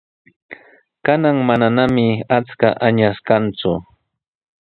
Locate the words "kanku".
3.27-3.73